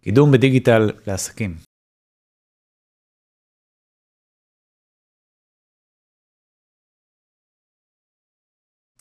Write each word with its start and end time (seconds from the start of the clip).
קידום 0.00 0.30
בדיגיטל 0.30 0.90
לעסקים. 1.06 1.56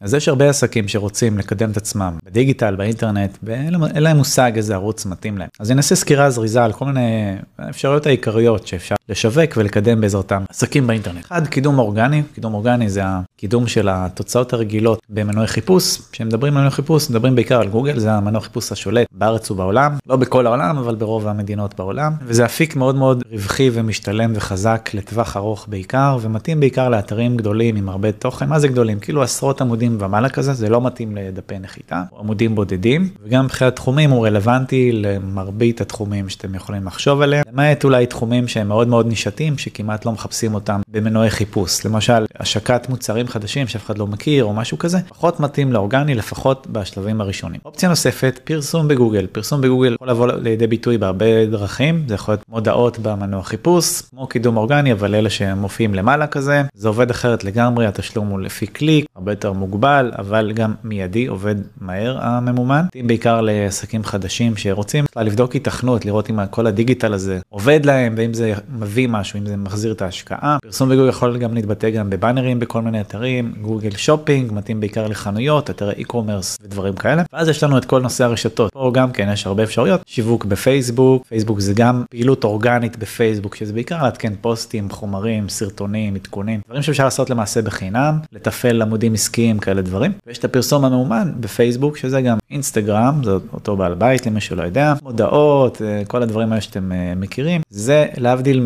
אז 0.00 0.14
יש 0.14 0.28
הרבה 0.28 0.48
עסקים 0.50 0.88
שרוצים 0.88 1.38
לקדם 1.38 1.70
את 1.70 1.76
עצמם 1.76 2.18
בדיגיטל, 2.24 2.76
באינטרנט, 2.76 3.38
ואין 3.42 3.74
להם 4.02 4.16
מושג 4.16 4.52
איזה 4.56 4.74
ערוץ 4.74 5.06
מתאים 5.06 5.38
להם. 5.38 5.48
אז 5.60 5.70
אני 5.70 5.78
אעשה 5.78 5.94
סקירה 5.94 6.30
זריזה 6.30 6.64
על 6.64 6.72
כל 6.72 6.84
מיני 6.84 7.36
אפשרויות 7.70 8.06
העיקריות 8.06 8.66
שאפשר 8.66 8.94
לשווק 9.08 9.56
ולקדם 9.56 10.00
בעזרתם 10.00 10.44
עסקים 10.48 10.86
באינטרנט. 10.86 11.24
אחד, 11.24 11.46
קידום 11.46 11.78
אורגני, 11.78 12.22
קידום 12.34 12.54
אורגני 12.54 12.90
זה 12.90 13.00
הקידום 13.04 13.66
של 13.66 13.88
התוצאות 13.90 14.52
הרגילות 14.52 14.98
במנועי 15.08 15.46
חיפוש. 15.46 16.00
כשמדברים 16.12 16.52
על 16.52 16.58
מנועי 16.58 16.70
חיפוש 16.70 17.10
מדברים 17.10 17.34
בעיקר 17.34 17.60
על 17.60 17.68
גוגל, 17.68 17.98
זה 17.98 18.12
המנוע 18.12 18.40
חיפוש 18.40 18.72
השולט 18.72 19.06
בארץ 19.18 19.50
ובעולם, 19.50 19.96
לא 20.06 20.16
בכל 20.16 20.46
העולם 20.46 20.78
אבל 20.78 20.94
ברוב 20.94 21.28
המדינות 21.28 21.74
בעולם, 21.76 22.12
וזה 22.22 22.44
אפיק 22.44 22.76
מאוד 22.76 22.94
מאוד 22.94 23.22
רווחי 23.32 23.70
ומשתלם 23.72 24.32
וחזק 24.34 24.90
לטווח 24.94 25.36
ארוך 25.36 25.66
בעיקר, 25.68 26.18
ומתאים 26.20 26.60
בעיקר 26.60 26.88
לאתרים 26.88 27.36
גדולים 27.36 27.76
עם 27.76 27.88
הרבה 27.88 28.12
תוכן, 28.12 28.48
מה 28.48 28.58
זה 28.58 28.68
גדולים? 28.68 28.98
כאילו 29.00 29.22
עשרות 29.22 29.60
עמודים 29.60 29.96
ומעלה 30.00 30.28
כזה, 30.28 30.52
זה 30.52 30.68
לא 30.68 30.80
מתאים 30.80 31.16
לדפי 31.16 31.58
נחיתה, 31.58 32.02
עמודים 32.18 32.54
בודדים, 32.54 33.08
וגם 33.24 33.44
מבחינת 33.44 33.76
תחומים 33.76 34.10
הוא 34.10 34.26
רלוונטי 34.26 34.92
למרבית 34.92 35.80
התחומים 35.80 36.28
שאתם 36.28 36.54
יכולים 36.54 36.86
לחשוב 36.86 37.20
עליהם, 37.20 37.44
למעט 37.52 37.84
אולי 37.84 38.06
תחומים 38.06 38.48
שהם 38.48 38.68
מאוד 38.68 38.88
מאוד 38.88 39.06
נישתיים, 39.06 39.58
שכמעט 39.58 40.06
לא 40.06 40.12
מחפשים 40.12 40.54
אותם 40.54 40.80
במנועי 40.88 41.30
חיפוש, 41.30 41.86
למשל 41.86 42.26
השקת 42.38 42.88
מוצרים 42.88 43.28
חדשים 43.28 43.66
שאף 43.66 43.86
אחד 43.86 43.98
לא 43.98 44.06
מכיר 44.06 44.44
או 44.44 44.52
משהו 44.52 44.78
כזה, 44.78 44.98
פחות 45.08 45.40
מתאים 45.40 45.72
לאורגני 45.72 46.14
לפחות 46.14 46.66
בשלבים 46.72 47.20
הראשונים. 47.20 47.60
אופציה 47.64 47.88
נוספת, 47.88 48.40
פרסום 48.44 48.88
בגוגל, 48.88 49.07
פרסום 49.32 49.60
בגוגל 49.60 49.94
יכול 49.94 50.10
לבוא 50.10 50.26
לידי 50.26 50.66
ביטוי 50.66 50.98
בהרבה 50.98 51.46
דרכים, 51.46 52.04
זה 52.08 52.14
יכול 52.14 52.32
להיות 52.32 52.44
מודעות 52.48 52.98
במנוע 52.98 53.42
חיפוש, 53.42 54.02
כמו 54.02 54.26
קידום 54.26 54.56
אורגני, 54.56 54.92
אבל 54.92 55.14
אלה 55.14 55.30
שמופיעים 55.30 55.94
למעלה 55.94 56.26
כזה, 56.26 56.62
זה 56.74 56.88
עובד 56.88 57.10
אחרת 57.10 57.44
לגמרי, 57.44 57.86
התשלום 57.86 58.28
הוא 58.28 58.40
לפי 58.40 58.66
קליק, 58.66 59.06
הרבה 59.16 59.32
יותר 59.32 59.52
מוגבל, 59.52 60.12
אבל 60.18 60.52
גם 60.52 60.74
מיידי, 60.84 61.26
עובד 61.26 61.54
מהר 61.80 62.18
הממומן, 62.20 62.84
בעיקר 63.06 63.40
לעסקים 63.40 64.04
חדשים 64.04 64.56
שרוצים 64.56 65.04
לבדוק 65.16 65.56
התכנות, 65.56 66.04
לראות 66.04 66.30
אם 66.30 66.46
כל 66.50 66.66
הדיגיטל 66.66 67.12
הזה 67.12 67.38
עובד 67.48 67.80
להם, 67.84 68.14
ואם 68.16 68.34
זה 68.34 68.52
מביא 68.78 69.08
משהו, 69.08 69.38
אם 69.38 69.46
זה 69.46 69.56
מחזיר 69.56 69.92
את 69.92 70.02
ההשקעה. 70.02 70.58
פרסום 70.62 70.88
בגוגל 70.88 71.08
יכול 71.08 71.38
גם 71.38 71.54
להתבטא 71.54 71.90
גם 71.90 72.10
בבאנרים 72.10 72.58
בכל 72.58 72.82
מיני 72.82 73.00
אתרים, 73.00 73.52
גוגל 73.60 73.90
שופינג, 73.90 74.52
מתאים 74.52 74.80
בעיקר 74.80 75.06
לחנויות, 75.06 75.70
אתרי 75.70 75.92
e-commerce 75.98 76.62
ודברים 76.62 76.94
כאלה. 76.94 77.22
ואז 77.32 77.48
יש 77.48 77.62
לנו 77.62 77.78
את 77.78 77.84
כל 77.84 78.00
נושא 78.00 78.24
הרשתות, 78.24 78.72
פה 78.72 78.90
גם 78.98 79.12
כן 79.12 79.28
יש 79.32 79.46
הרבה 79.46 79.62
אפשרויות, 79.62 80.00
שיווק 80.06 80.44
בפייסבוק, 80.44 81.26
פייסבוק 81.26 81.60
זה 81.60 81.72
גם 81.74 82.04
פעילות 82.10 82.44
אורגנית 82.44 82.96
בפייסבוק, 82.96 83.54
שזה 83.54 83.72
בעיקר 83.72 84.02
לעדכן 84.02 84.32
פוסטים, 84.40 84.90
חומרים, 84.90 85.48
סרטונים, 85.48 86.14
עדכונים, 86.14 86.60
דברים 86.66 86.82
שאפשר 86.82 87.04
לעשות 87.04 87.30
למעשה 87.30 87.62
בחינם, 87.62 88.18
לתפעל 88.32 88.82
עמודים 88.82 89.14
עסקיים, 89.14 89.58
כאלה 89.58 89.82
דברים. 89.82 90.12
ויש 90.26 90.38
את 90.38 90.44
הפרסום 90.44 90.84
המאומן 90.84 91.32
בפייסבוק, 91.40 91.96
שזה 91.96 92.20
גם 92.20 92.38
אינסטגרם, 92.50 93.20
זה 93.24 93.30
אותו 93.52 93.76
בעל 93.76 93.94
בית 93.94 94.26
למי 94.26 94.40
שלא 94.40 94.62
יודע, 94.62 94.94
מודעות, 95.02 95.82
אה, 95.82 96.02
כל 96.04 96.22
הדברים 96.22 96.52
האלה 96.52 96.60
שאתם 96.60 96.92
אה, 96.92 97.12
מכירים. 97.16 97.60
זה 97.70 98.06
להבדיל 98.16 98.60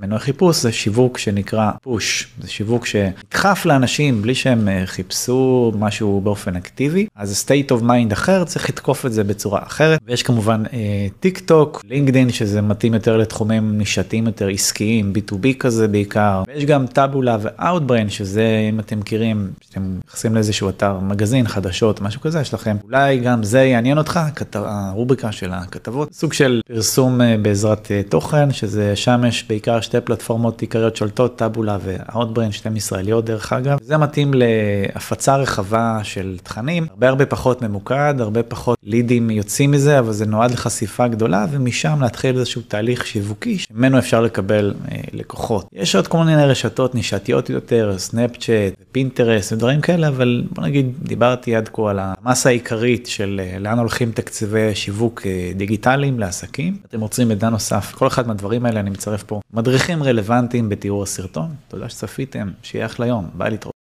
ממנוע 0.00 0.18
חיפוש, 0.18 0.56
זה 0.56 0.72
שיווק 0.72 1.18
שנקרא 1.18 1.70
push, 1.82 2.28
זה 2.40 2.48
שיווק 2.48 2.86
שנדחף 2.86 3.66
לאנשים 3.66 4.22
בלי 4.22 4.34
שהם 4.34 4.68
אה, 4.68 4.82
חיפשו 4.86 5.72
משהו 5.78 6.20
באופן 6.20 6.56
אקטיבי, 6.56 7.06
אז 7.16 7.44
state 7.46 7.72
of 7.72 7.82
mind 7.82 8.12
אחר, 8.12 8.44
צריך 8.44 8.68
לתקוף 8.68 9.06
את 9.06 9.12
זה 9.12 9.24
בצורה 9.24 9.60
אחרת. 9.62 10.00
ויש 10.06 10.22
כמובן 10.22 10.62
TikTok, 11.20 11.84
LinkedIn, 11.88 12.30
שזה 12.30 12.62
מתאים 12.62 12.94
יותר 12.94 13.16
לתחומים 13.16 13.78
נישתיים 13.78 14.26
יותר 14.26 14.48
עסקיים, 14.48 15.12
B2B 15.16 15.54
כזה 15.58 15.88
בעיקר. 15.88 16.42
ויש 16.48 16.64
גם 16.64 16.86
Taboola 16.86 17.36
ו 17.40 17.47
Outbrain, 17.47 18.10
שזה 18.10 18.68
אם 18.68 18.80
אתם 18.80 18.98
מכירים, 19.00 19.50
שאתם 19.60 19.98
נכנסים 20.06 20.34
לאיזשהו 20.34 20.68
אתר 20.68 20.98
מגזין, 20.98 21.48
חדשות, 21.48 22.00
משהו 22.00 22.20
כזה, 22.20 22.40
יש 22.40 22.54
לכם, 22.54 22.76
אולי 22.84 23.18
גם 23.18 23.42
זה 23.42 23.60
יעניין 23.60 23.98
אותך, 23.98 24.20
הרובריקה 24.54 25.32
של 25.32 25.52
הכתבות, 25.52 26.12
סוג 26.12 26.32
של 26.32 26.60
פרסום 26.68 27.20
אה, 27.20 27.36
בעזרת 27.42 27.88
אה, 27.90 28.02
תוכן, 28.08 28.52
שזה 28.52 28.96
שם 28.96 29.24
יש 29.28 29.44
בעיקר 29.48 29.80
שתי 29.90 30.00
פלטפורמות 30.00 30.60
עיקריות 30.60 30.96
שולטות, 30.96 31.36
Taboola 31.36 31.78
ו 31.82 31.89
Outbrain, 31.89 32.52
שתיהן 32.52 32.76
ישראליות 32.76 33.24
דרך 33.24 33.52
אגב, 33.52 33.78
זה 33.82 33.96
מתאים 33.96 34.30
להפצה 34.34 35.36
רחבה 35.36 36.00
של 36.02 36.36
תכנים, 36.42 36.86
הרבה 36.90 37.08
הרבה 37.08 37.26
פחות 37.26 37.62
ממוקד, 37.62 38.14
הרבה 38.18 38.42
פחות 38.42 38.78
לידים 38.82 39.30
יוצאים 39.30 39.70
מזה, 39.70 39.98
אבל 39.98 40.12
זה 40.12 40.26
נועד 40.26 40.50
לחשיפה 40.50 41.08
גדולה, 41.08 41.46
ומשם 41.50 41.98
להתחיל 42.00 42.38
איזשהו 42.38 42.62
תהליך 42.68 43.06
שיווקי, 43.06 43.58
שממנו 43.58 43.98
אפשר 43.98 44.20
לקבל 44.20 44.74
אה, 44.92 44.96
לקוחות. 45.12 45.66
יש 45.72 45.96
עוד 45.96 46.06
כל 46.08 46.18
מיני 46.18 46.44
רשתות 46.44 46.94
נישתיות 46.94 47.50
יותר, 47.50 47.94
Snapchat, 47.98 48.72
Pinterest 48.92 49.52
ודברים 49.52 49.80
כאלה, 49.80 50.08
אבל 50.08 50.42
בוא 50.50 50.64
נגיד, 50.64 50.92
דיברתי 51.02 51.56
עד 51.56 51.68
כה 51.72 51.90
על 51.90 51.98
המסה 52.02 52.48
העיקרית 52.48 53.06
של 53.06 53.40
אה, 53.44 53.58
לאן 53.58 53.78
הולכים 53.78 54.12
תקציבי 54.12 54.74
שיווק 54.74 55.22
אה, 55.26 55.52
דיגיטליים 55.56 56.18
לעסקים. 56.18 56.76
אתם 56.88 57.00
רוצים 57.00 57.28
מידע 57.28 57.48
נוסף, 57.48 57.92
כל 57.94 58.06
אחד 58.06 58.28
מהדברים 58.28 58.66
האלה 58.66 58.80
אני 58.80 58.90
מצרף 58.90 59.22
פה 59.22 59.40
מדריכים 59.80 60.02
רלוונטיים 60.02 60.68
בתיאור 60.68 61.02
הסרטון. 61.02 61.54
תודה 61.68 61.88
שצפיתם, 61.88 62.50
שיהיה 62.62 62.86
אחלה 62.86 63.06
יום, 63.06 63.30
ביי 63.34 63.50
להתראות. 63.50 63.79